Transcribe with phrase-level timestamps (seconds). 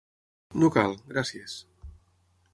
[0.63, 1.61] No cal, gràcies.